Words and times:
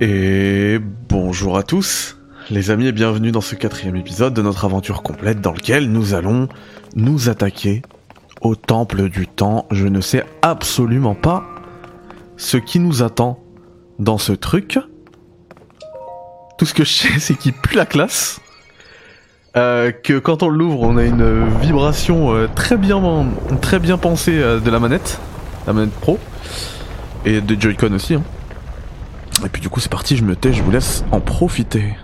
Et 0.00 0.78
bonjour 1.08 1.58
à 1.58 1.64
tous, 1.64 2.18
les 2.50 2.70
amis 2.70 2.86
et 2.86 2.92
bienvenue 2.92 3.32
dans 3.32 3.40
ce 3.40 3.56
quatrième 3.56 3.96
épisode 3.96 4.32
de 4.32 4.42
notre 4.42 4.64
aventure 4.64 5.02
complète 5.02 5.40
dans 5.40 5.50
lequel 5.50 5.90
nous 5.90 6.14
allons 6.14 6.46
nous 6.94 7.28
attaquer 7.28 7.82
au 8.40 8.54
temple 8.54 9.08
du 9.08 9.26
temps. 9.26 9.66
Je 9.72 9.88
ne 9.88 10.00
sais 10.00 10.24
absolument 10.40 11.16
pas 11.16 11.44
ce 12.36 12.58
qui 12.58 12.78
nous 12.78 13.02
attend 13.02 13.40
dans 13.98 14.18
ce 14.18 14.30
truc. 14.30 14.78
Tout 16.58 16.64
ce 16.64 16.74
que 16.74 16.84
je 16.84 16.92
sais 16.92 17.18
c'est 17.18 17.34
qu'il 17.34 17.52
pue 17.52 17.74
la 17.74 17.86
classe. 17.86 18.40
Euh, 19.56 19.90
que 19.90 20.20
quand 20.20 20.44
on 20.44 20.48
l'ouvre 20.48 20.82
on 20.82 20.96
a 20.96 21.02
une 21.02 21.48
vibration 21.58 22.32
euh, 22.34 22.48
très 22.54 22.76
bien 22.76 23.02
très 23.60 23.80
bien 23.80 23.98
pensée 23.98 24.38
euh, 24.38 24.60
de 24.60 24.70
la 24.70 24.78
manette, 24.78 25.18
la 25.66 25.72
manette 25.72 25.94
pro. 25.94 26.20
Et 27.24 27.40
des 27.40 27.60
Joy-Con 27.60 27.92
aussi. 27.94 28.14
Hein. 28.14 28.22
Et 29.44 29.48
puis 29.48 29.62
du 29.62 29.68
coup 29.68 29.80
c'est 29.80 29.90
parti, 29.90 30.16
je 30.16 30.24
me 30.24 30.34
tais, 30.34 30.52
je 30.52 30.62
vous 30.62 30.70
laisse 30.70 31.04
en 31.12 31.20
profiter. 31.20 31.94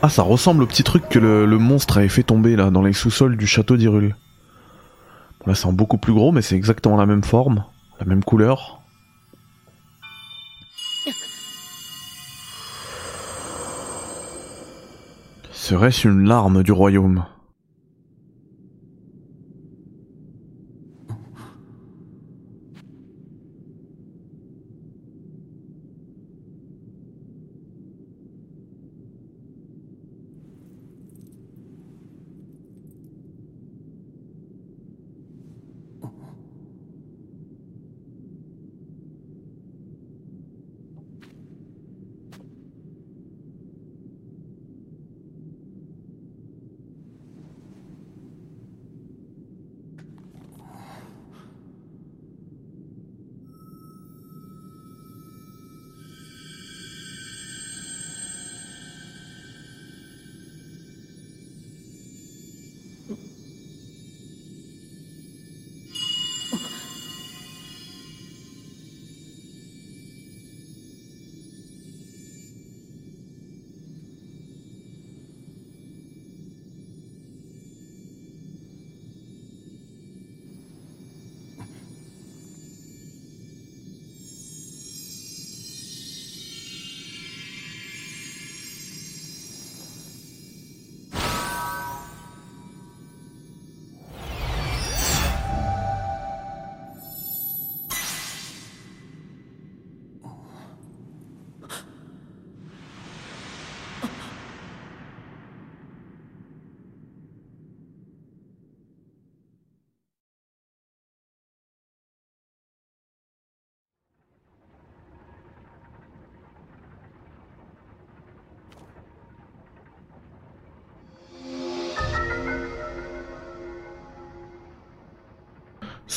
Ah 0.00 0.08
ça 0.08 0.22
ressemble 0.22 0.62
au 0.62 0.66
petit 0.66 0.84
truc 0.84 1.08
que 1.08 1.18
le, 1.18 1.46
monstre 1.58 1.98
avait 1.98 2.08
fait 2.08 2.22
tomber 2.22 2.54
là 2.54 2.70
dans 2.70 2.82
les 2.82 2.92
sous-sols 2.92 3.36
du 3.36 3.46
château 3.48 3.76
d'Irul. 3.76 4.14
là 5.44 5.54
c'est 5.56 5.66
en 5.66 5.72
beaucoup 5.72 5.98
plus 5.98 6.12
gros 6.12 6.30
mais 6.30 6.40
c'est 6.40 6.54
exactement 6.54 6.96
la 6.96 7.06
même 7.06 7.24
forme, 7.24 7.64
la 7.98 8.06
même 8.06 8.22
couleur. 8.22 8.77
Serait-ce 15.60 16.06
une 16.06 16.28
larme 16.28 16.62
du 16.62 16.70
royaume? 16.70 17.24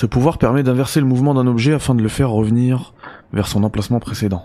Ce 0.01 0.07
pouvoir 0.07 0.39
permet 0.39 0.63
d'inverser 0.63 0.99
le 0.99 1.05
mouvement 1.05 1.35
d'un 1.35 1.45
objet 1.45 1.73
afin 1.73 1.93
de 1.93 2.01
le 2.01 2.09
faire 2.09 2.31
revenir 2.31 2.95
vers 3.33 3.45
son 3.45 3.63
emplacement 3.63 3.99
précédent. 3.99 4.43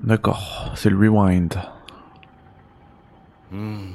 D'accord, 0.00 0.72
c'est 0.74 0.90
le 0.90 0.98
rewind. 0.98 1.54
Hmm. 3.52 3.92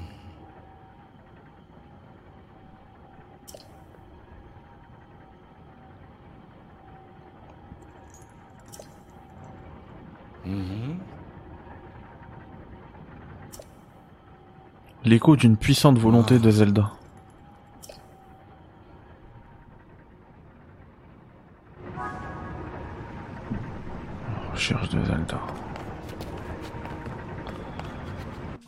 L'écho 15.03 15.35
d'une 15.35 15.57
puissante 15.57 15.97
volonté 15.97 16.40
de 16.40 16.50
Zelda. 16.50 16.94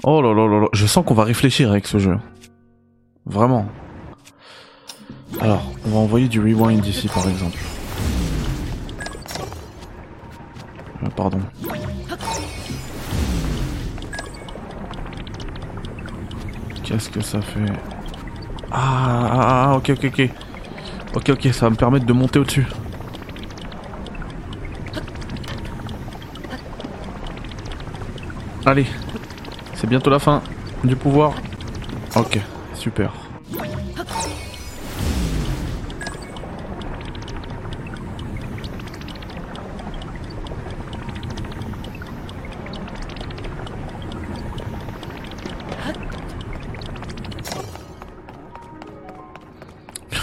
Oh 0.09 0.21
là 0.21 0.33
là 0.33 0.47
là 0.47 0.61
là, 0.61 0.67
je 0.71 0.85
sens 0.85 1.03
qu'on 1.05 1.13
va 1.13 1.25
réfléchir 1.25 1.69
avec 1.69 1.85
ce 1.85 1.97
jeu. 1.97 2.17
Vraiment. 3.25 3.65
Alors, 5.41 5.69
on 5.85 5.89
va 5.89 5.97
envoyer 5.97 6.29
du 6.29 6.39
rewind 6.39 6.85
ici 6.85 7.09
par 7.09 7.27
exemple. 7.27 7.57
Euh, 11.03 11.09
pardon. 11.09 11.41
Qu'est-ce 16.85 17.09
que 17.09 17.19
ça 17.19 17.41
fait? 17.41 17.73
Ah, 18.71 19.27
ah, 19.29 19.71
ah, 19.71 19.75
ok, 19.75 19.89
ok, 19.89 20.05
ok. 20.05 20.29
Ok, 21.15 21.29
ok, 21.31 21.53
ça 21.53 21.65
va 21.65 21.71
me 21.71 21.75
permettre 21.75 22.05
de 22.05 22.13
monter 22.13 22.39
au-dessus. 22.39 22.65
Allez, 28.65 28.85
c'est 29.77 29.87
bientôt 29.87 30.09
la 30.09 30.19
fin 30.19 30.41
du 30.83 30.95
pouvoir. 30.95 31.35
Ok, 32.15 32.39
super. 32.73 33.13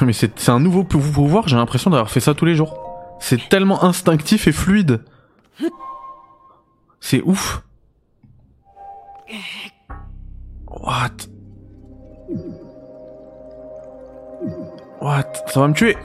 Mais 0.03 0.13
c'est 0.13 0.49
un 0.49 0.59
nouveau 0.59 0.83
pouvoir, 0.85 1.47
j'ai 1.49 1.57
l'impression 1.57 1.91
d'avoir 1.91 2.11
fait 2.11 2.21
ça 2.21 2.35
tous 2.35 2.45
les 2.45 2.57
jours. 2.57 2.77
C'est 3.21 3.49
tellement 3.49 3.85
instinctif 3.85 4.49
et 4.49 4.53
fluide. 4.53 5.05
C'est 7.01 7.23
ouf. 7.23 7.63
Ça 15.55 15.61
va 15.61 15.69
me 15.69 15.73
tuer. 15.73 15.97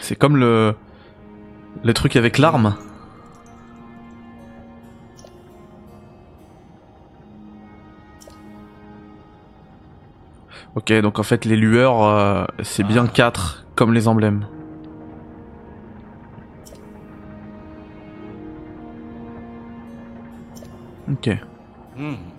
C'est 0.00 0.16
comme 0.16 0.38
le... 0.38 0.74
Le 1.84 1.92
truc 1.92 2.16
avec 2.16 2.38
l'arme. 2.38 2.74
Ok, 10.74 10.90
donc 11.02 11.18
en 11.18 11.22
fait 11.22 11.44
les 11.44 11.56
lueurs, 11.56 12.02
euh, 12.02 12.46
c'est 12.62 12.84
bien 12.84 13.04
ah. 13.06 13.12
4, 13.12 13.66
comme 13.74 13.92
les 13.92 14.08
emblèmes. 14.08 14.46
Ok. 21.10 21.36
Hmm. 21.98 22.31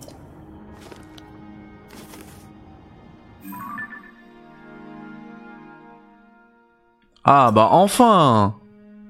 Ah 7.24 7.50
bah 7.50 7.68
enfin 7.70 8.54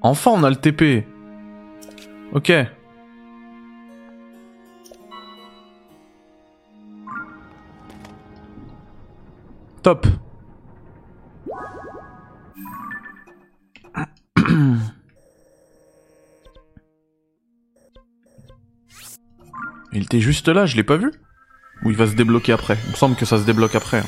Enfin 0.01 0.31
on 0.31 0.43
a 0.43 0.49
le 0.49 0.55
TP. 0.55 1.05
Ok. 2.33 2.51
Top. 9.81 10.07
Il 19.93 20.03
était 20.03 20.19
juste 20.19 20.47
là, 20.49 20.65
je 20.65 20.75
l'ai 20.75 20.83
pas 20.83 20.97
vu? 20.97 21.11
Ou 21.83 21.91
il 21.91 21.95
va 21.95 22.07
se 22.07 22.15
débloquer 22.15 22.51
après? 22.51 22.77
Il 22.85 22.91
me 22.91 22.95
semble 22.95 23.15
que 23.15 23.25
ça 23.25 23.37
se 23.37 23.43
débloque 23.43 23.75
après. 23.75 23.99
hein. 23.99 24.05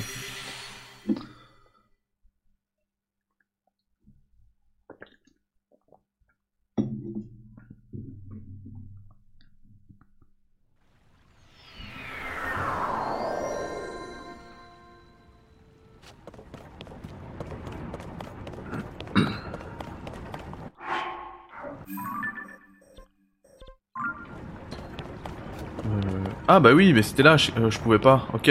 Euh, 25.85 26.23
Ah 26.47 26.59
bah 26.59 26.71
oui, 26.73 26.93
mais 26.93 27.01
c'était 27.01 27.23
là, 27.23 27.37
je, 27.37 27.51
euh, 27.57 27.69
je 27.69 27.79
pouvais 27.79 27.99
pas. 27.99 28.27
Ok. 28.33 28.49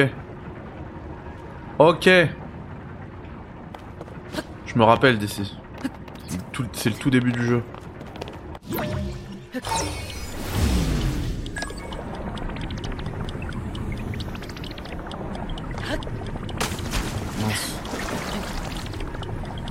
Ok. 1.79 2.09
Je 4.67 4.79
me 4.79 4.85
rappelle 4.85 5.19
d'ici. 5.19 5.57
C'est 6.73 6.91
le 6.91 6.97
tout- 6.97 7.11
début 7.11 7.33
du 7.33 7.43
jeu. 7.45 7.63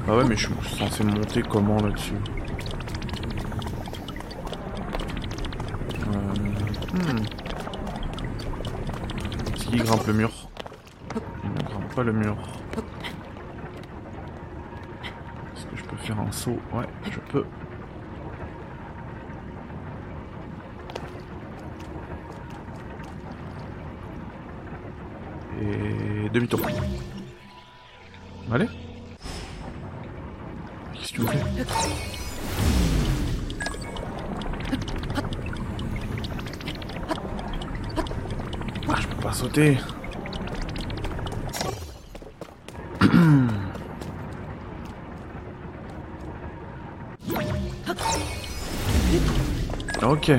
Ah 0.07 0.15
ouais, 0.17 0.23
mais 0.25 0.35
je 0.35 0.47
suis 0.47 0.75
censé 0.77 1.03
monter 1.03 1.41
comment 1.41 1.77
là-dessus? 1.81 2.13
Qu'il 9.75 9.83
grimpe 9.83 10.07
le 10.07 10.13
mur 10.13 10.31
Il 11.43 11.49
ne 11.49 11.61
grimpe 11.69 11.93
pas 11.95 12.03
le 12.03 12.13
mur. 12.13 12.37
Est-ce 15.53 15.65
que 15.65 15.75
je 15.75 15.83
peux 15.83 15.97
faire 15.97 16.17
un 16.17 16.31
saut? 16.31 16.57
Ouais, 16.73 16.85
je 17.11 17.19
peux. 17.19 17.43
Et 25.61 26.29
demi-tour. 26.29 26.61
côté. 39.55 39.77
ok. 50.03 50.31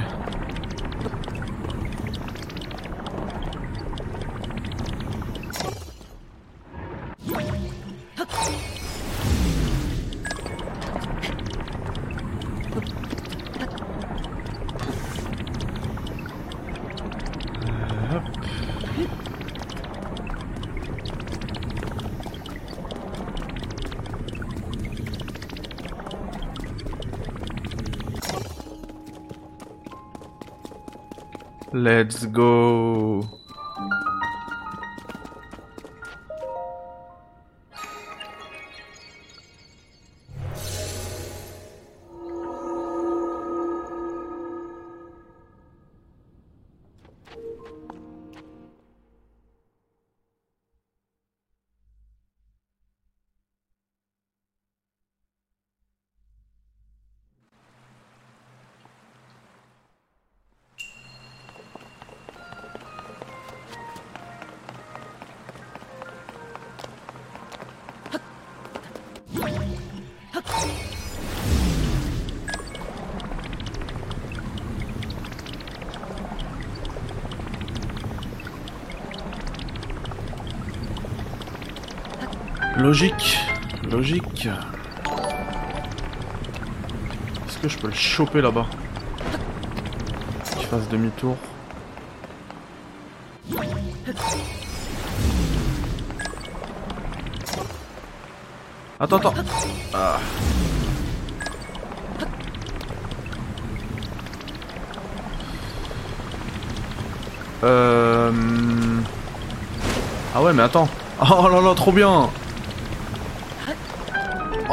Let's 31.87 32.27
go. 32.27 32.96
Logique, 82.87 83.37
logique. 83.90 84.49
Est-ce 87.49 87.59
que 87.59 87.69
je 87.69 87.76
peux 87.78 87.88
le 87.88 87.93
choper 87.93 88.40
là-bas? 88.40 88.66
Qu'il 90.57 90.69
fasse 90.69 90.88
demi-tour. 90.88 91.37
Attends, 99.00 99.16
attends. 99.16 99.35
Ah. 99.93 100.19
Euh... 107.64 108.31
Ah 110.37 110.43
ouais, 110.43 110.52
mais 110.52 110.62
attends. 110.62 110.88
Oh 111.21 111.49
là 111.49 111.61
là, 111.61 111.75
trop 111.75 111.90
bien. 111.90 112.31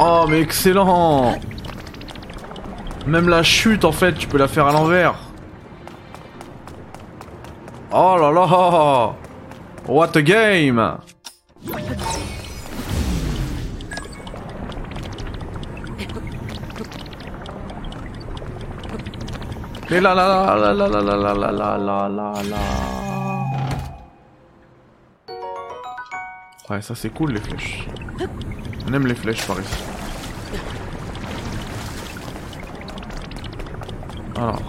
Oh, 0.06 0.26
mais 0.28 0.42
excellent. 0.42 1.38
Même 3.06 3.30
la 3.30 3.42
chute, 3.42 3.86
en 3.86 3.92
fait, 3.92 4.12
tu 4.12 4.28
peux 4.28 4.36
la 4.36 4.48
faire 4.48 4.66
à 4.66 4.72
l'envers. 4.72 5.14
Oh 7.90 8.18
là 8.20 8.30
là. 8.30 9.14
What 9.88 10.14
a 10.14 10.20
game. 10.20 10.98
Mais 19.90 20.00
là 20.00 20.14
là 20.14 20.56
là 20.56 20.72
là 20.72 20.86
là 20.86 21.00
là 21.00 21.00
là 21.00 21.34
là 21.34 21.52
là 21.52 21.78
là 21.78 22.08
là 22.08 22.32
là 22.50 22.93
Ouais, 26.70 26.80
ça 26.80 26.94
c'est 26.94 27.10
cool 27.10 27.32
les 27.32 27.40
flèches. 27.40 27.86
On 28.88 28.92
aime 28.94 29.06
les 29.06 29.14
flèches 29.14 29.46
par 29.46 29.60
ici. 29.60 29.84
Alors. 34.36 34.62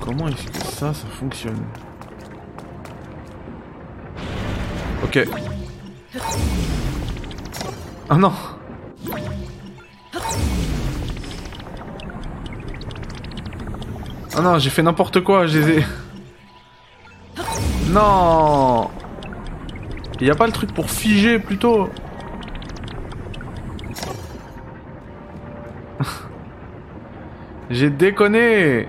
Comment 0.00 0.28
est-ce 0.28 0.46
que 0.46 0.64
ça, 0.64 0.92
ça 0.92 1.06
fonctionne? 1.08 1.64
Ok. 5.04 5.20
Ah 8.08 8.16
non 8.16 8.32
Ah 14.34 14.42
non, 14.42 14.58
j'ai 14.58 14.70
fait 14.70 14.82
n'importe 14.82 15.20
quoi, 15.22 15.46
je 15.46 15.58
les 15.58 15.78
ai... 15.78 15.84
Non 17.88 18.90
Il 20.20 20.26
y 20.26 20.30
a 20.30 20.34
pas 20.34 20.46
le 20.46 20.52
truc 20.52 20.72
pour 20.72 20.90
figer 20.90 21.38
plutôt 21.38 21.90
J'ai 27.70 27.90
déconné 27.90 28.88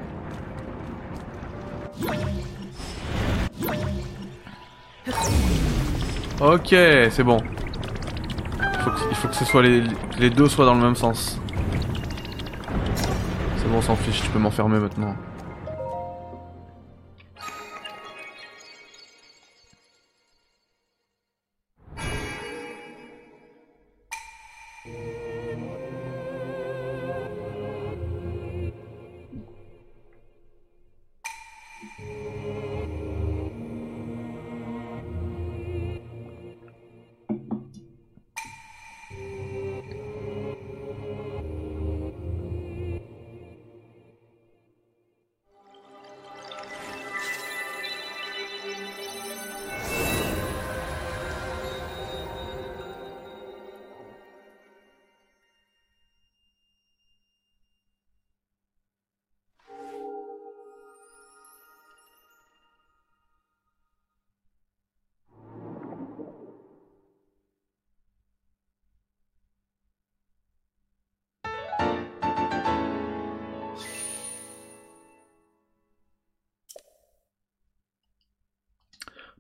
Ok, 6.40 6.68
c'est 6.70 7.24
bon. 7.24 7.42
Il 8.62 9.16
faut, 9.16 9.28
que, 9.28 9.36
ce 9.36 9.44
soit 9.44 9.64
les, 9.64 9.82
les 10.20 10.30
deux 10.30 10.48
soient 10.48 10.66
dans 10.66 10.76
le 10.76 10.82
même 10.82 10.96
sens. 10.96 11.42
C'est 13.58 13.68
bon, 13.68 13.78
on 13.78 13.82
s'en 13.82 13.96
fiche, 13.96 14.22
tu 14.22 14.30
peux 14.30 14.38
m'enfermer 14.38 14.78
maintenant. 14.78 15.16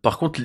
Par 0.08 0.20
contre, 0.20 0.40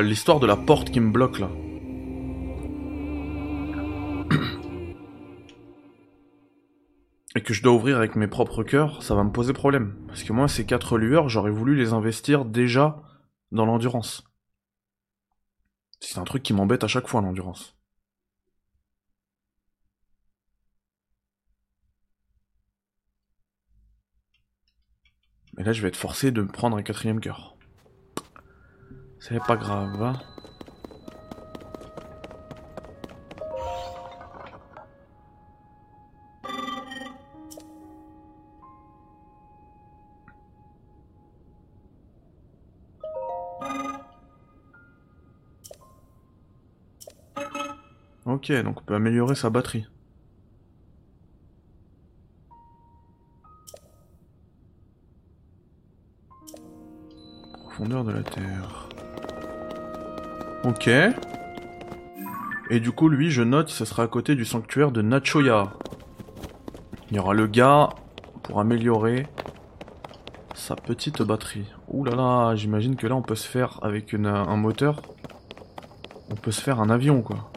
l'histoire 0.00 0.38
de 0.38 0.46
la 0.46 0.54
porte 0.54 0.92
qui 0.92 1.00
me 1.00 1.10
bloque 1.10 1.40
là. 1.40 1.48
Et 7.34 7.42
que 7.42 7.52
je 7.52 7.64
dois 7.64 7.72
ouvrir 7.72 7.96
avec 7.96 8.14
mes 8.14 8.28
propres 8.28 8.62
cœurs, 8.62 9.02
ça 9.02 9.16
va 9.16 9.24
me 9.24 9.32
poser 9.32 9.52
problème. 9.52 9.96
Parce 10.06 10.22
que 10.22 10.32
moi, 10.32 10.46
ces 10.46 10.64
quatre 10.64 10.98
lueurs, 10.98 11.28
j'aurais 11.28 11.50
voulu 11.50 11.74
les 11.74 11.92
investir 11.92 12.44
déjà 12.44 13.02
dans 13.50 13.66
l'endurance. 13.66 14.22
C'est 15.98 16.20
un 16.20 16.24
truc 16.24 16.44
qui 16.44 16.52
m'embête 16.52 16.84
à 16.84 16.86
chaque 16.86 17.08
fois, 17.08 17.20
l'endurance. 17.20 17.76
Mais 25.56 25.64
là, 25.64 25.72
je 25.72 25.82
vais 25.82 25.88
être 25.88 25.96
forcé 25.96 26.30
de 26.30 26.42
prendre 26.42 26.76
un 26.76 26.84
quatrième 26.84 27.18
cœur. 27.18 27.57
C'est 29.28 29.44
pas 29.44 29.56
grave. 29.56 30.02
Hein. 30.02 30.14
Ok, 48.24 48.50
donc 48.62 48.80
on 48.80 48.84
peut 48.84 48.94
améliorer 48.94 49.34
sa 49.34 49.50
batterie. 49.50 49.86
Profondeur 57.64 58.04
de 58.04 58.12
la 58.12 58.22
Terre. 58.22 58.77
Ok. 60.64 60.88
Et 62.70 62.80
du 62.80 62.92
coup, 62.92 63.08
lui, 63.08 63.30
je 63.30 63.42
note, 63.42 63.68
ce 63.68 63.84
sera 63.84 64.02
à 64.02 64.08
côté 64.08 64.34
du 64.34 64.44
sanctuaire 64.44 64.90
de 64.90 65.02
Nachoya. 65.02 65.72
Il 67.10 67.16
y 67.16 67.18
aura 67.20 67.32
le 67.32 67.46
gars 67.46 67.88
pour 68.42 68.60
améliorer 68.60 69.26
sa 70.54 70.76
petite 70.76 71.22
batterie. 71.22 71.72
Ouh 71.88 72.04
là 72.04 72.14
là, 72.14 72.54
j'imagine 72.56 72.96
que 72.96 73.06
là, 73.06 73.14
on 73.14 73.22
peut 73.22 73.36
se 73.36 73.48
faire, 73.48 73.78
avec 73.82 74.12
un 74.12 74.56
moteur, 74.56 75.00
on 76.30 76.34
peut 76.34 76.50
se 76.50 76.60
faire 76.60 76.80
un 76.80 76.90
avion, 76.90 77.22
quoi. 77.22 77.50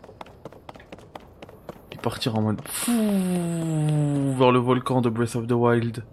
Et 1.91 1.97
partir 1.97 2.37
en 2.37 2.41
mode... 2.41 2.61
vers 2.87 4.51
le 4.51 4.59
volcan 4.59 5.01
de 5.01 5.09
Breath 5.09 5.35
of 5.35 5.47
the 5.47 5.51
Wild. 5.51 6.05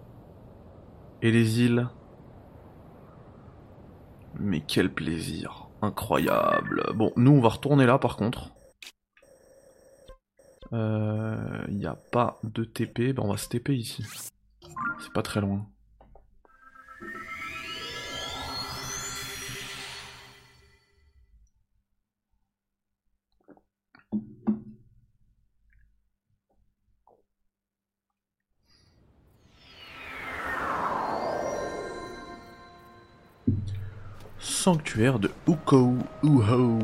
Et 1.21 1.31
les 1.31 1.61
îles. 1.61 1.87
Mais 4.39 4.61
quel 4.61 4.91
plaisir. 4.91 5.58
Incroyable. 5.81 6.83
Bon, 6.95 7.13
nous 7.15 7.31
on 7.31 7.41
va 7.41 7.49
retourner 7.49 7.85
là 7.85 7.97
par 7.97 8.17
contre. 8.17 8.51
Il 10.71 10.77
euh, 10.77 11.67
n'y 11.69 11.85
a 11.87 11.95
pas 11.95 12.39
de 12.43 12.63
TP, 12.63 13.13
ben 13.13 13.23
on 13.23 13.31
va 13.31 13.37
se 13.37 13.47
TP 13.47 13.69
ici. 13.69 14.03
C'est 14.99 15.13
pas 15.13 15.23
très 15.23 15.41
loin. 15.41 15.65
Sanctuaire 34.69 35.17
de 35.17 35.31
Ukou 35.47 35.97
Uho. 36.21 36.77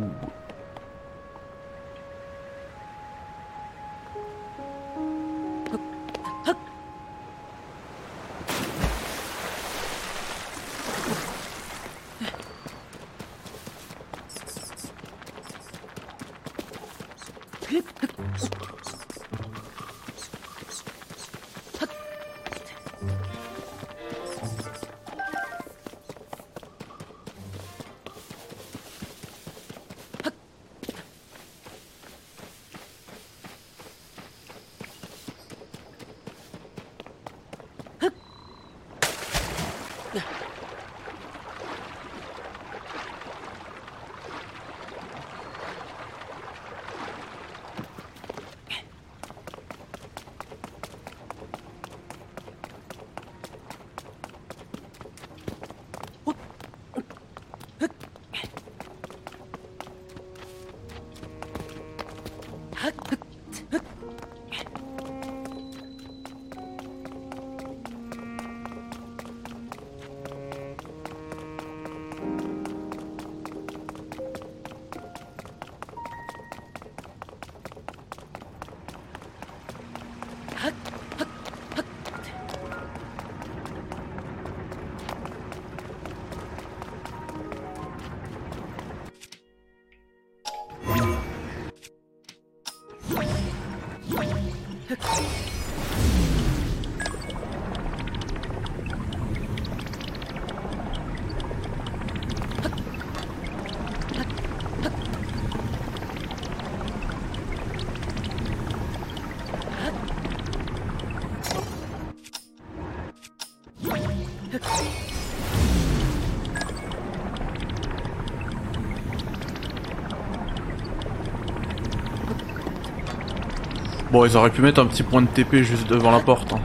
Bon, 124.11 124.23
ils 124.23 124.37
auraient 124.37 124.51
pu 124.51 124.61
mettre 124.61 124.79
un 124.79 124.85
petit 124.85 125.03
point 125.03 125.21
de 125.21 125.27
TP 125.27 125.63
juste 125.63 125.87
devant 125.87 126.11
la 126.11 126.19
porte. 126.19 126.53
Hein. 126.53 126.61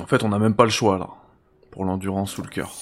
En 0.00 0.06
fait, 0.06 0.24
on 0.24 0.28
n'a 0.28 0.38
même 0.38 0.54
pas 0.54 0.64
le 0.64 0.70
choix 0.70 0.98
là, 0.98 1.08
pour 1.70 1.84
l'endurance 1.84 2.36
ou 2.38 2.42
le 2.42 2.48
cœur. 2.48 2.72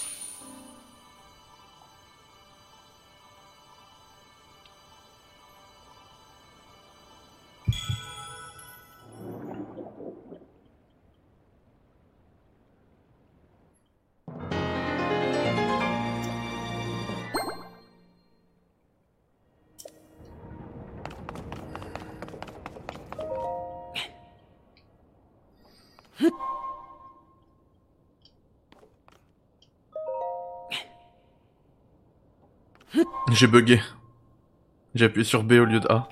J'ai 33.42 33.49
bugué. 33.49 33.80
J'ai 34.94 35.06
appuyé 35.06 35.25
sur 35.25 35.42
B 35.42 35.54
au 35.54 35.64
lieu 35.64 35.80
de 35.80 35.88
A. 35.88 36.08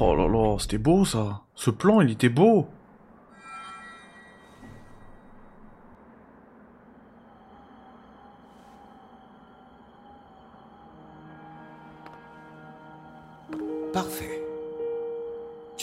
Oh 0.00 0.16
là 0.16 0.26
là, 0.26 0.58
c'était 0.58 0.78
beau 0.78 1.04
ça. 1.04 1.42
Ce 1.54 1.70
plan, 1.70 2.00
il 2.00 2.10
était 2.10 2.28
beau. 2.28 2.66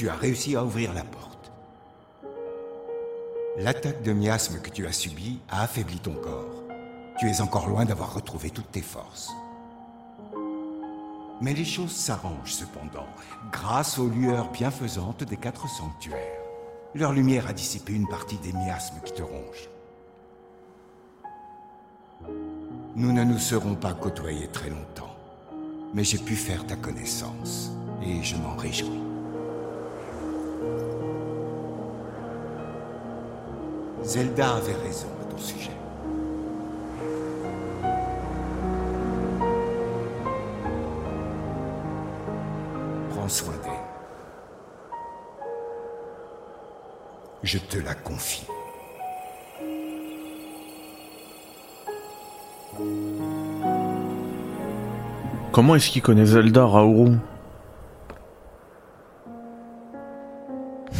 Tu 0.05 0.11
as 0.11 0.15
réussi 0.17 0.55
à 0.55 0.63
ouvrir 0.63 0.93
la 0.93 1.03
porte. 1.03 1.51
L'attaque 3.57 4.03
de 4.03 4.13
miasme 4.13 4.59
que 4.61 4.69
tu 4.69 4.85
as 4.85 4.91
subie 4.91 5.39
a 5.49 5.63
affaibli 5.63 5.97
ton 5.97 6.13
corps. 6.13 6.61
Tu 7.17 7.27
es 7.27 7.41
encore 7.41 7.67
loin 7.67 7.85
d'avoir 7.85 8.13
retrouvé 8.13 8.51
toutes 8.51 8.71
tes 8.71 8.83
forces. 8.83 9.31
Mais 11.41 11.55
les 11.55 11.65
choses 11.65 11.89
s'arrangent 11.89 12.53
cependant, 12.53 13.07
grâce 13.51 13.97
aux 13.97 14.07
lueurs 14.07 14.51
bienfaisantes 14.51 15.23
des 15.23 15.37
quatre 15.37 15.67
sanctuaires. 15.67 16.43
Leur 16.93 17.11
lumière 17.11 17.47
a 17.47 17.53
dissipé 17.53 17.93
une 17.93 18.07
partie 18.07 18.37
des 18.37 18.53
miasmes 18.53 19.01
qui 19.03 19.13
te 19.13 19.23
rongent. 19.23 19.69
Nous 22.95 23.11
ne 23.11 23.23
nous 23.23 23.39
serons 23.39 23.73
pas 23.73 23.95
côtoyés 23.95 24.49
très 24.49 24.69
longtemps, 24.69 25.15
mais 25.95 26.03
j'ai 26.03 26.19
pu 26.19 26.35
faire 26.35 26.63
ta 26.67 26.75
connaissance, 26.75 27.71
et 28.03 28.21
je 28.21 28.35
m'en 28.35 28.55
réjouis. 28.55 29.04
Zelda 34.05 34.57
avait 34.57 34.75
raison 34.75 35.07
à 35.19 35.25
ton 35.31 35.37
sujet. 35.39 35.71
Prends 43.09 43.27
soin 43.27 43.53
d'elle. 43.63 43.71
Je 47.41 47.57
te 47.57 47.79
la 47.79 47.95
confie. 47.95 48.45
Comment 55.51 55.75
est-ce 55.75 55.89
qu'il 55.89 56.03
connaît 56.03 56.25
Zelda, 56.25 56.65
Raoult 56.65 57.15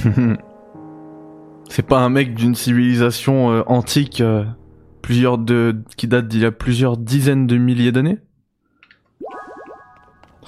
C'est 1.75 1.83
pas 1.83 1.99
un 1.99 2.07
mec 2.07 2.35
d'une 2.35 2.55
civilisation 2.55 3.51
euh, 3.51 3.63
antique 3.67 4.21
euh, 4.21 4.45
plusieurs 5.01 5.37
de 5.37 5.75
qui 5.97 6.07
date 6.07 6.29
d'il 6.29 6.43
y 6.43 6.45
a 6.45 6.51
plusieurs 6.53 6.95
dizaines 6.95 7.47
de 7.47 7.57
milliers 7.57 7.91
d'années? 7.91 8.19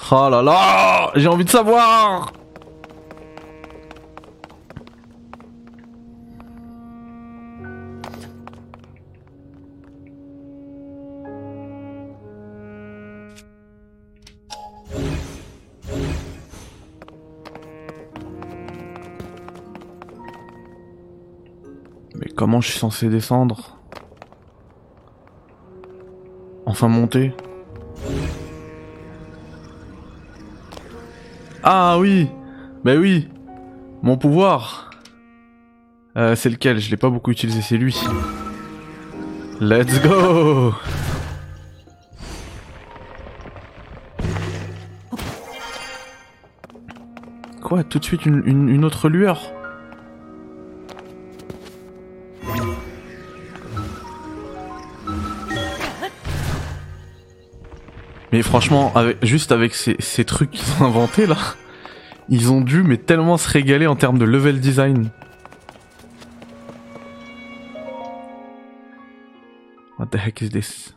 Oh 0.09 0.29
là 0.31 0.41
là! 0.41 1.11
J'ai 1.15 1.27
envie 1.27 1.43
de 1.43 1.49
savoir 1.49 2.31
Je 22.61 22.71
suis 22.71 22.79
censé 22.79 23.09
descendre. 23.09 23.77
Enfin 26.65 26.87
monter. 26.87 27.33
Ah 31.63 31.97
oui. 31.99 32.29
Bah 32.83 32.95
oui. 32.95 33.29
Mon 34.01 34.17
pouvoir. 34.17 34.91
Euh, 36.17 36.35
C'est 36.35 36.49
lequel? 36.49 36.79
Je 36.79 36.89
l'ai 36.89 36.97
pas 36.97 37.09
beaucoup 37.09 37.31
utilisé, 37.31 37.61
c'est 37.61 37.77
lui. 37.77 37.99
Let's 39.59 40.01
go. 40.01 40.73
Quoi? 47.61 47.83
Tout 47.83 47.99
de 47.99 48.03
suite 48.05 48.25
une 48.25 48.85
autre 48.85 49.09
lueur? 49.09 49.56
Mais 58.37 58.43
franchement, 58.43 58.93
juste 59.23 59.51
avec 59.51 59.73
ces, 59.73 60.23
trucs 60.23 60.51
qu'ils 60.51 60.71
ont 60.79 60.85
inventés 60.85 61.25
là, 61.25 61.37
ils 62.29 62.51
ont 62.51 62.61
dû 62.61 62.83
mais 62.83 62.97
tellement 62.97 63.35
se 63.35 63.49
régaler 63.49 63.87
en 63.87 63.95
termes 63.95 64.19
de 64.19 64.25
level 64.25 64.59
design. 64.59 65.09
What 69.97 70.09
the 70.11 70.17
heck 70.23 70.39
is 70.43 70.51
this? 70.51 70.96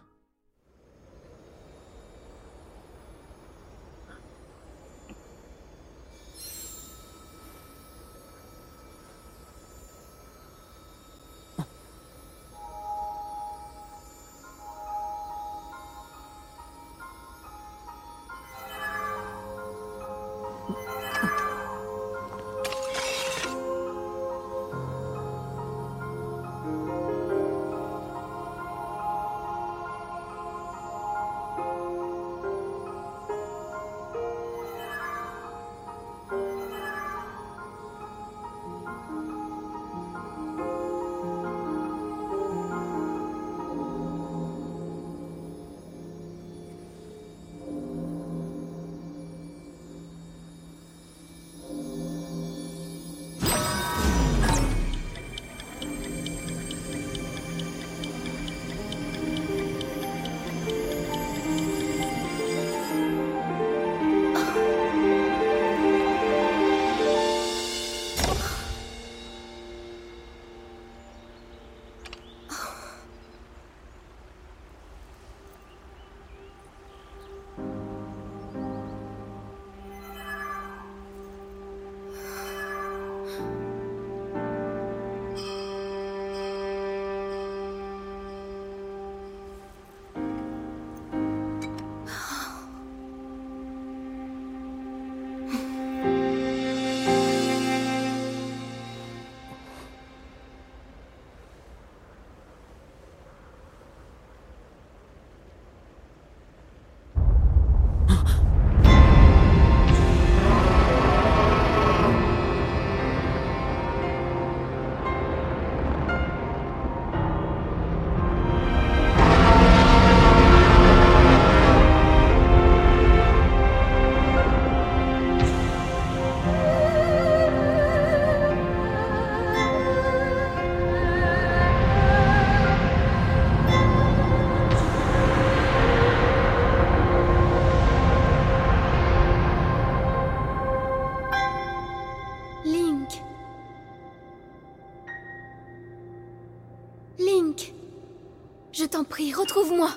Retrouve-moi. 149.40 149.90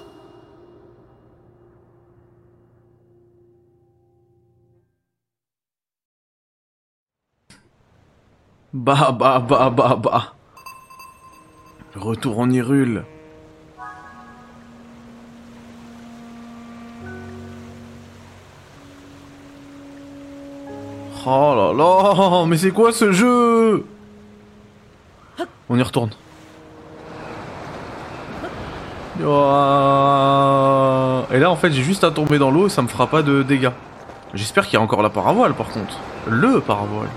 Bah 8.73 9.11
bah 9.11 9.39
bah 9.39 9.69
bah 9.69 9.95
bah. 10.01 10.33
Retour 11.95 12.39
en 12.39 12.49
Hyrule. 12.49 13.05
Oh 21.25 21.53
là 21.55 21.71
là, 21.71 22.45
mais 22.45 22.57
c'est 22.57 22.71
quoi 22.71 22.91
ce 22.91 23.11
jeu? 23.11 23.85
On 25.69 25.77
y 25.77 25.81
retourne. 25.81 26.09
Ouah. 29.21 31.03
Et 31.31 31.39
là 31.39 31.51
en 31.51 31.55
fait 31.55 31.71
j'ai 31.71 31.83
juste 31.83 32.03
à 32.03 32.11
tomber 32.11 32.39
dans 32.39 32.51
l'eau 32.51 32.67
et 32.67 32.69
ça 32.69 32.81
me 32.81 32.87
fera 32.87 33.07
pas 33.07 33.21
de 33.21 33.43
dégâts. 33.43 33.71
J'espère 34.33 34.65
qu'il 34.65 34.73
y 34.73 34.77
a 34.77 34.81
encore 34.81 35.01
la 35.03 35.09
paravoile 35.09 35.53
par 35.53 35.67
contre. 35.67 35.99
Le 36.27 36.59
paravoile. 36.61 37.09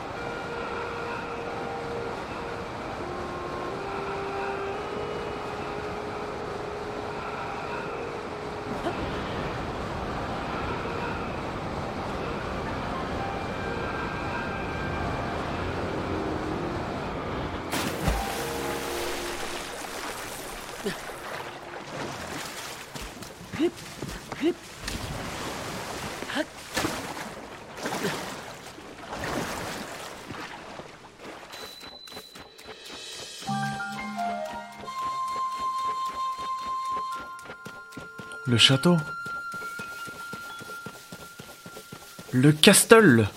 Le 38.48 38.56
château. 38.58 38.96
Le 42.32 42.52
castle. 42.52 43.28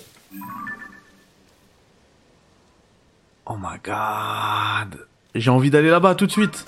Oh 3.47 3.57
my 3.57 3.79
god. 3.83 5.07
J'ai 5.33 5.49
envie 5.49 5.71
d'aller 5.71 5.89
là-bas 5.89 6.13
tout 6.13 6.27
de 6.27 6.31
suite. 6.31 6.63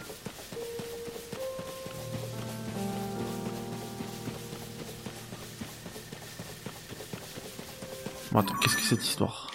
Bon, 8.31 8.39
attends, 8.39 8.55
qu'est-ce 8.55 8.77
que 8.77 8.81
cette 8.81 9.03
histoire? 9.03 9.51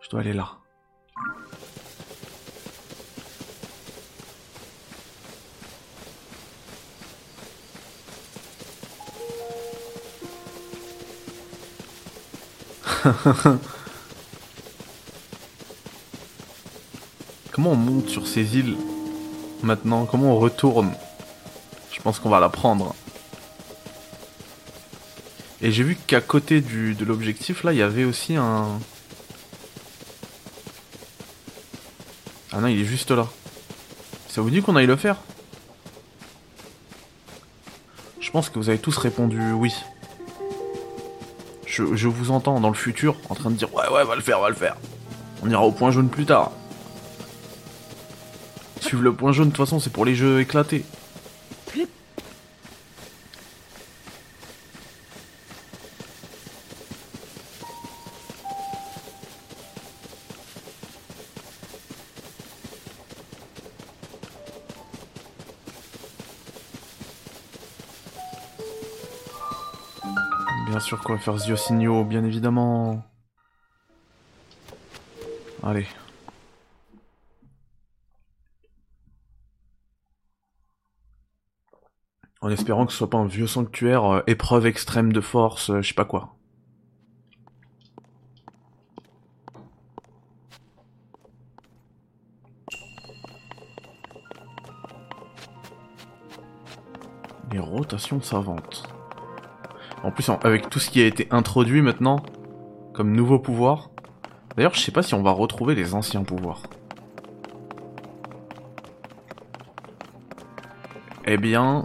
Je 0.00 0.10
dois 0.10 0.20
aller 0.20 0.32
là. 0.34 0.57
Comment 17.52 17.72
on 17.72 17.76
monte 17.76 18.08
sur 18.08 18.26
ces 18.26 18.56
îles 18.56 18.76
maintenant? 19.62 20.06
Comment 20.06 20.32
on 20.32 20.38
retourne? 20.38 20.92
Je 21.92 22.00
pense 22.00 22.18
qu'on 22.18 22.30
va 22.30 22.40
la 22.40 22.48
prendre. 22.48 22.94
Et 25.60 25.72
j'ai 25.72 25.82
vu 25.82 25.96
qu'à 25.96 26.20
côté 26.20 26.60
de 26.60 27.04
l'objectif, 27.04 27.64
là, 27.64 27.72
il 27.72 27.78
y 27.78 27.82
avait 27.82 28.04
aussi 28.04 28.36
un... 28.36 28.78
Ah 32.52 32.60
non, 32.60 32.68
il 32.68 32.80
est 32.80 32.84
juste 32.84 33.10
là. 33.10 33.26
Ça 34.28 34.40
vous 34.40 34.50
dit 34.50 34.62
qu'on 34.62 34.76
aille 34.76 34.86
le 34.86 34.94
faire? 34.96 35.16
Je 38.20 38.30
pense 38.30 38.50
que 38.50 38.58
vous 38.58 38.68
avez 38.68 38.78
tous 38.78 38.96
répondu 38.98 39.40
oui. 39.52 39.72
Je, 41.78 42.08
vous 42.08 42.30
entends 42.32 42.58
dans 42.58 42.68
le 42.68 42.74
futur 42.74 43.16
en 43.28 43.34
train 43.34 43.50
de 43.50 43.54
dire 43.54 43.72
ouais 43.72 43.88
ouais 43.92 44.04
va 44.04 44.16
le 44.16 44.20
faire, 44.20 44.40
va 44.40 44.48
le 44.48 44.54
faire. 44.54 44.76
On 45.42 45.50
ira 45.50 45.62
au 45.64 45.70
point 45.70 45.92
jaune 45.92 46.08
plus 46.08 46.26
tard. 46.26 46.50
Suivre 48.80 49.02
le 49.02 49.12
point 49.12 49.30
jaune 49.32 49.50
de 49.50 49.52
toute 49.52 49.64
façon 49.64 49.78
c'est 49.78 49.92
pour 49.92 50.04
les 50.04 50.14
jeux 50.14 50.40
éclatés. 50.40 50.84
Sûr 70.88 71.02
qu'on 71.02 71.12
va 71.12 71.18
faire 71.18 71.36
Ziosigno, 71.36 72.02
bien 72.02 72.24
évidemment. 72.24 73.04
Allez. 75.62 75.86
En 82.40 82.48
espérant 82.48 82.86
que 82.86 82.92
ce 82.92 82.98
soit 82.98 83.10
pas 83.10 83.18
un 83.18 83.26
vieux 83.26 83.46
sanctuaire, 83.46 84.04
euh, 84.04 84.22
épreuve 84.26 84.64
extrême 84.64 85.12
de 85.12 85.20
force, 85.20 85.68
euh, 85.68 85.82
je 85.82 85.88
sais 85.88 85.94
pas 85.94 86.06
quoi. 86.06 86.36
Les 97.52 97.58
rotations 97.58 98.22
savantes. 98.22 98.97
En 100.08 100.10
plus, 100.10 100.30
avec 100.42 100.70
tout 100.70 100.78
ce 100.78 100.88
qui 100.88 101.02
a 101.02 101.06
été 101.06 101.28
introduit 101.30 101.82
maintenant, 101.82 102.22
comme 102.94 103.14
nouveau 103.14 103.38
pouvoir. 103.38 103.90
D'ailleurs, 104.56 104.72
je 104.72 104.80
sais 104.80 104.90
pas 104.90 105.02
si 105.02 105.12
on 105.12 105.22
va 105.22 105.32
retrouver 105.32 105.74
les 105.74 105.92
anciens 105.92 106.24
pouvoirs. 106.24 106.62
Eh 111.26 111.36
bien... 111.36 111.84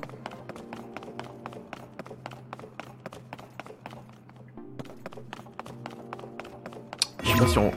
Je 7.23 7.29
sais 7.29 7.38
pas 7.38 7.47
si 7.47 7.57
on... 7.57 7.71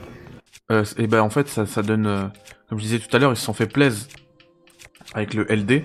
Euh, 0.71 0.85
eh 0.97 1.07
ben 1.07 1.19
en 1.19 1.29
fait, 1.29 1.49
ça, 1.49 1.83
donne... 1.83 2.07
Euh, 2.07 2.27
comme 2.69 2.77
je 2.77 2.83
disais 2.83 2.99
tout 2.99 3.13
à 3.13 3.19
l'heure, 3.19 3.33
ils 3.33 3.35
se 3.35 3.43
sont 3.43 3.51
fait 3.51 3.67
plaisir 3.67 4.07
avec 5.13 5.33
le 5.33 5.43
LD. 5.43 5.83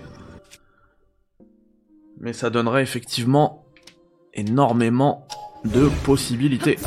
Mais 2.21 2.33
ça 2.33 2.49
donnerait 2.49 2.85
effectivement 2.85 3.62
énormément 4.35 5.27
de 5.65 5.89
possibilités. 6.05 6.79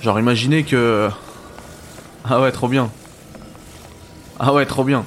Genre 0.00 0.18
imaginez 0.18 0.64
que... 0.64 1.10
Ah 2.24 2.40
ouais, 2.40 2.52
trop 2.52 2.68
bien. 2.68 2.90
Ah 4.38 4.52
ouais, 4.52 4.66
trop 4.66 4.84
bien. 4.84 5.04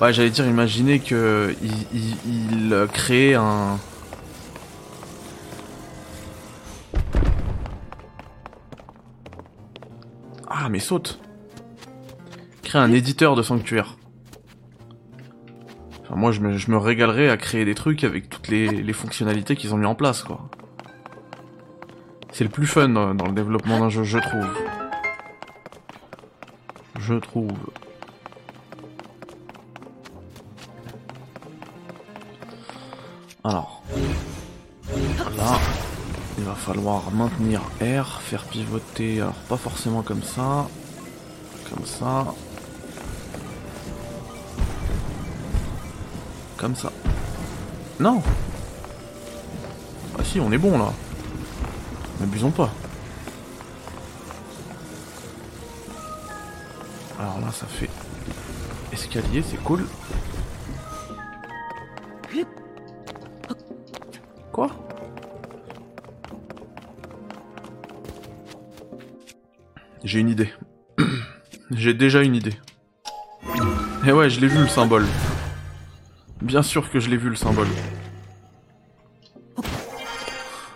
Ouais, 0.00 0.12
j'allais 0.12 0.28
dire, 0.28 0.46
imaginez 0.46 1.00
que 1.00 1.56
il, 1.62 2.86
crée 2.92 3.34
un... 3.34 3.78
Ah, 10.46 10.68
mais 10.68 10.80
saute 10.80 11.18
Crée 12.62 12.78
un 12.78 12.92
éditeur 12.92 13.36
de 13.36 13.42
sanctuaire. 13.42 13.96
Moi, 16.16 16.32
je 16.32 16.40
me, 16.40 16.56
je 16.56 16.72
régalerais 16.72 17.28
à 17.28 17.36
créer 17.36 17.66
des 17.66 17.74
trucs 17.74 18.02
avec 18.02 18.30
toutes 18.30 18.48
les, 18.48 18.92
fonctionnalités 18.94 19.54
qu'ils 19.54 19.74
ont 19.74 19.76
mis 19.76 19.84
en 19.84 19.94
place, 19.94 20.22
quoi. 20.22 20.48
C'est 22.32 22.44
le 22.44 22.48
plus 22.48 22.66
fun 22.66 22.88
dans 22.88 23.26
le 23.26 23.32
développement 23.32 23.80
d'un 23.80 23.90
jeu, 23.90 24.02
je 24.02 24.16
trouve. 24.16 24.48
Je 26.98 27.14
trouve. 27.16 27.52
Alors. 33.44 33.82
Là. 35.36 35.58
Il 36.38 36.44
va 36.44 36.54
falloir 36.54 37.10
maintenir 37.12 37.60
R, 37.82 38.22
faire 38.22 38.44
pivoter, 38.44 39.20
alors 39.20 39.34
pas 39.50 39.58
forcément 39.58 40.00
comme 40.00 40.22
ça. 40.22 40.66
Comme 41.68 41.84
ça. 41.84 42.24
Comme 46.56 46.74
ça. 46.74 46.90
Non 48.00 48.22
Ah 50.18 50.24
si, 50.24 50.40
on 50.40 50.50
est 50.52 50.58
bon 50.58 50.78
là. 50.78 50.92
N'abusons 52.20 52.50
pas. 52.50 52.72
Alors 57.18 57.40
là, 57.40 57.50
ça 57.52 57.66
fait 57.66 57.90
escalier, 58.92 59.42
c'est 59.48 59.62
cool. 59.62 59.84
Quoi? 64.52 64.70
J'ai 70.02 70.20
une 70.20 70.30
idée. 70.30 70.50
J'ai 71.70 71.92
déjà 71.92 72.22
une 72.22 72.34
idée. 72.34 72.54
Et 74.06 74.12
ouais, 74.12 74.30
je 74.30 74.40
l'ai 74.40 74.46
vu 74.46 74.58
le 74.58 74.68
symbole. 74.68 75.04
Bien 76.46 76.62
sûr 76.62 76.88
que 76.92 77.00
je 77.00 77.10
l'ai 77.10 77.16
vu 77.16 77.28
le 77.28 77.34
symbole. 77.34 77.66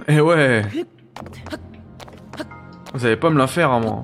Eh 0.08 0.20
ouais 0.20 0.64
Vous 2.92 3.06
allez 3.06 3.16
pas 3.16 3.30
me 3.30 3.38
la 3.38 3.46
faire 3.46 3.70
à 3.70 3.78
moi. 3.78 4.02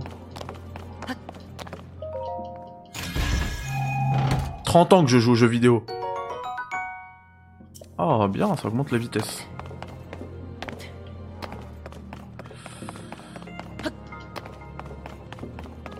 30 4.64 4.92
ans 4.92 5.04
que 5.04 5.10
je 5.10 5.18
joue 5.18 5.32
aux 5.32 5.34
jeux 5.34 5.48
vidéo. 5.48 5.84
Ah 7.98 8.28
bien, 8.28 8.54
ça 8.54 8.68
augmente 8.68 8.92
la 8.92 8.98
vitesse. 8.98 9.44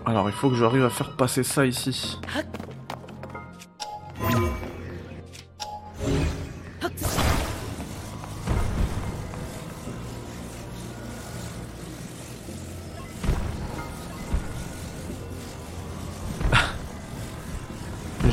Alors 0.05 0.29
il 0.29 0.33
faut 0.33 0.49
que 0.49 0.55
j'arrive 0.55 0.85
à 0.85 0.89
faire 0.89 1.17
passer 1.17 1.43
ça 1.43 1.65
ici. 1.65 2.17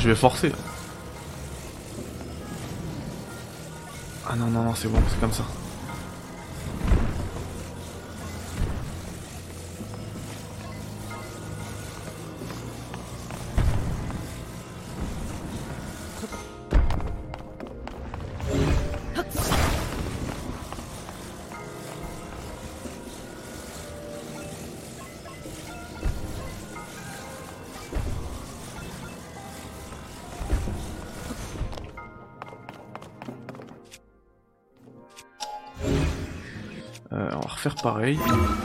Je 0.04 0.10
vais 0.10 0.14
forcer. 0.14 0.52
Ah 4.28 4.36
non, 4.36 4.48
non, 4.48 4.62
non, 4.64 4.74
c'est 4.74 4.88
bon, 4.88 4.98
c'est 5.08 5.18
comme 5.18 5.32
ça. 5.32 5.44
Pareil. 37.84 38.63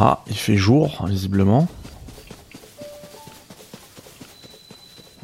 Ah, 0.00 0.22
il 0.28 0.36
fait 0.36 0.56
jour, 0.56 1.04
visiblement. 1.08 1.66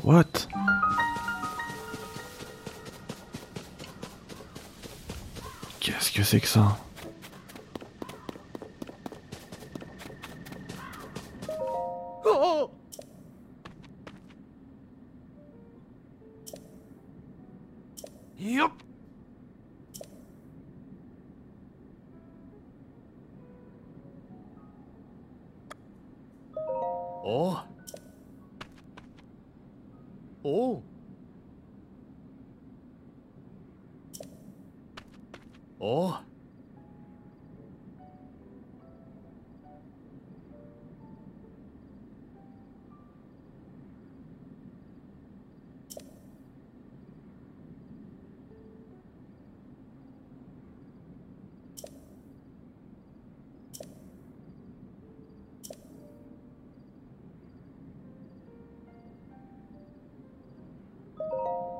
What? 0.02 0.24
Qu'est-ce 5.78 6.10
que 6.10 6.24
c'est 6.24 6.40
que 6.40 6.48
ça? 6.48 6.76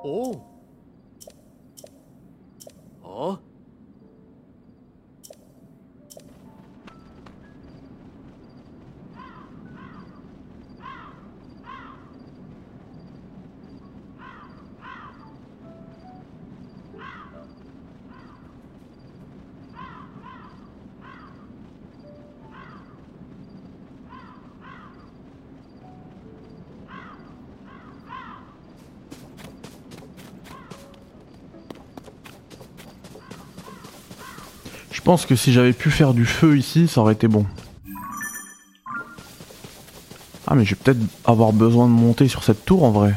Oh. 0.07 0.45
Oh. 3.03 3.41
Pense 35.05 35.27
que 35.27 35.37
si 35.37 35.53
j'avais 35.53 35.75
pu 35.75 35.91
faire 35.91 36.15
du 36.15 36.25
feu 36.25 36.57
ici, 36.57 36.89
ça 36.89 37.03
aurait 37.03 37.13
été 37.13 37.29
bon. 37.29 37.45
Ah 40.47 40.55
mais 40.55 40.65
je 40.65 40.71
vais 40.71 40.81
peut-être 40.83 41.01
avoir 41.25 41.53
besoin 41.53 41.87
de 41.87 41.93
monter 41.93 42.27
sur 42.27 42.43
cette 42.43 42.65
tour 42.65 42.85
en 42.85 42.91
vrai. 42.91 43.15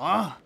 Ah. 0.00 0.37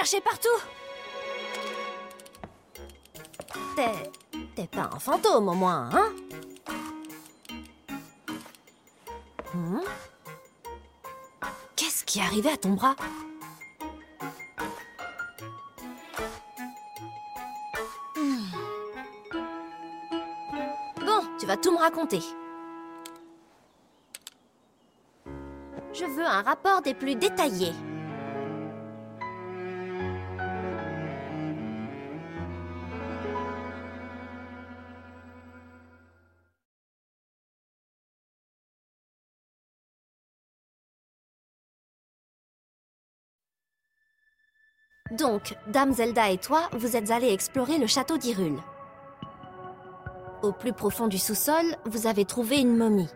Cherché 0.00 0.22
partout 0.22 0.48
T'es... 3.76 4.10
T'es 4.54 4.66
pas 4.66 4.88
un 4.94 4.98
fantôme 4.98 5.48
au 5.48 5.54
moins, 5.54 5.90
hein? 5.92 6.12
Hmm? 9.52 9.80
Qu'est-ce 11.76 12.04
qui 12.04 12.18
est 12.18 12.22
arrivé 12.22 12.50
à 12.50 12.56
ton 12.56 12.70
bras? 12.70 12.96
Hmm. 18.16 18.44
Bon, 20.96 21.20
tu 21.38 21.44
vas 21.46 21.58
tout 21.58 21.72
me 21.72 21.78
raconter. 21.78 22.20
Je 25.92 26.04
veux 26.06 26.24
un 26.24 26.42
rapport 26.42 26.80
des 26.80 26.94
plus 26.94 27.16
détaillés. 27.16 27.74
Donc, 45.20 45.54
Dame 45.66 45.92
Zelda 45.92 46.30
et 46.30 46.38
toi, 46.38 46.70
vous 46.72 46.96
êtes 46.96 47.10
allés 47.10 47.30
explorer 47.30 47.76
le 47.76 47.86
château 47.86 48.16
d'Hyrule. 48.16 48.58
Au 50.42 50.50
plus 50.50 50.72
profond 50.72 51.08
du 51.08 51.18
sous-sol, 51.18 51.76
vous 51.84 52.06
avez 52.06 52.24
trouvé 52.24 52.58
une 52.58 52.74
momie. 52.74 53.10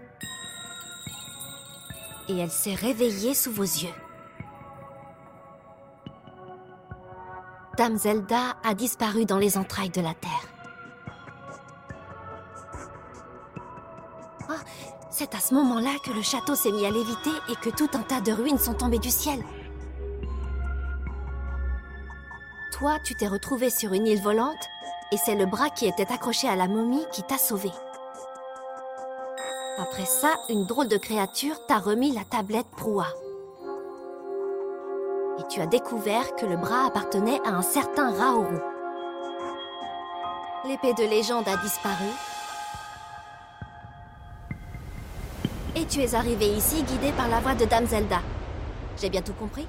Et 2.29 2.37
elle 2.37 2.51
s'est 2.51 2.75
réveillée 2.75 3.33
sous 3.33 3.51
vos 3.51 3.63
yeux. 3.63 3.95
Dame 7.79 7.97
Zelda 7.97 8.57
a 8.63 8.75
disparu 8.75 9.25
dans 9.25 9.39
les 9.39 9.57
entrailles 9.57 9.89
de 9.89 10.03
la 10.03 10.13
Terre. 10.13 10.49
Ah, 14.51 14.61
c'est 15.09 15.35
à 15.35 15.41
ce 15.41 15.55
moment-là 15.55 15.93
que 16.05 16.11
le 16.11 16.23
château 16.23 16.55
s'est 16.55 16.71
mis 16.71 16.85
à 16.85 16.91
léviter 16.91 17.33
et 17.49 17.57
que 17.57 17.71
tout 17.71 17.89
un 17.95 18.03
tas 18.03 18.21
de 18.21 18.33
ruines 18.33 18.59
sont 18.59 18.75
tombées 18.75 18.99
du 18.99 19.11
ciel. 19.11 19.43
Toi, 22.79 22.99
tu 23.05 23.15
t'es 23.15 23.29
retrouvé 23.29 23.71
sur 23.71 23.93
une 23.93 24.09
île 24.09 24.21
volante 24.21 24.69
et 25.13 25.17
c'est 25.17 25.37
le 25.37 25.47
bras 25.47 25.71
qui 25.71 25.87
était 25.87 26.11
accroché 26.13 26.49
à 26.49 26.57
la 26.57 26.67
momie 26.67 27.07
qui 27.13 27.23
t'a 27.23 27.39
sauvé. 27.39 27.71
Après 29.79 30.05
ça, 30.05 30.35
une 30.49 30.67
drôle 30.67 30.89
de 30.89 30.97
créature 30.97 31.65
t'a 31.69 31.79
remis 31.79 32.13
la 32.13 32.25
tablette 32.25 32.67
Proua. 32.77 33.07
Et 35.39 35.47
tu 35.49 35.61
as 35.61 35.67
découvert 35.67 36.35
que 36.35 36.47
le 36.47 36.57
bras 36.57 36.87
appartenait 36.87 37.41
à 37.45 37.51
un 37.51 37.63
certain 37.63 38.11
Raoru. 38.13 38.59
L'épée 40.65 40.95
de 40.95 41.09
légende 41.09 41.47
a 41.47 41.57
disparu. 41.59 42.11
Et 45.77 45.87
tu 45.87 46.01
es 46.01 46.17
arrivé 46.17 46.49
ici 46.49 46.83
guidé 46.83 47.13
par 47.13 47.29
la 47.29 47.39
voix 47.39 47.55
de 47.55 47.67
Dame 47.67 47.87
Zelda. 47.87 48.21
J'ai 49.01 49.11
bien 49.11 49.23
tout 49.23 49.35
compris? 49.35 49.69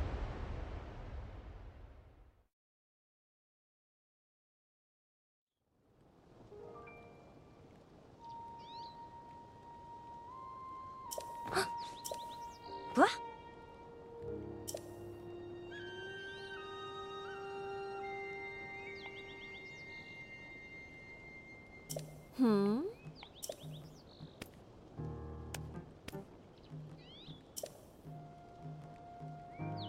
Hmm. 22.38 22.82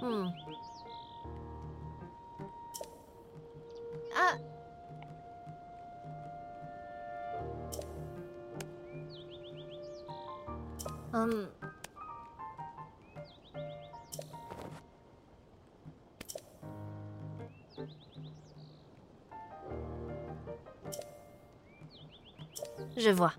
Hmm. 0.01 0.27
Ah. 4.15 4.39
Hum. 11.13 11.56
Je 22.97 23.11
vois. 23.11 23.33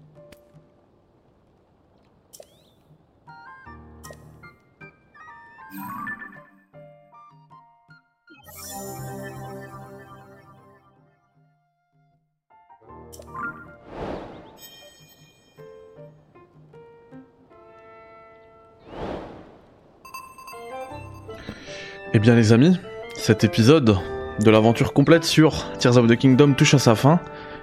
Eh 22.14 22.20
bien 22.20 22.36
les 22.36 22.54
amis, 22.54 22.80
cet 23.16 23.44
épisode 23.44 23.98
de 24.40 24.50
l'aventure 24.52 24.94
complète 24.94 25.24
sur 25.24 25.72
Tears 25.78 25.98
of 25.98 26.08
the 26.08 26.16
Kingdom 26.16 26.54
touche 26.54 26.74
à 26.74 26.80
sa 26.80 26.96
fin. 26.96 27.20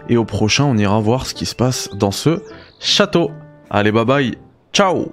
Et 0.09 0.16
au 0.16 0.24
prochain, 0.24 0.64
on 0.64 0.76
ira 0.76 0.98
voir 1.00 1.26
ce 1.26 1.34
qui 1.34 1.46
se 1.46 1.55
passe 1.55 1.88
dans 1.94 2.11
ce 2.11 2.42
château. 2.80 3.30
Allez, 3.70 3.92
bye 3.92 4.05
bye, 4.05 4.38
ciao 4.72 5.12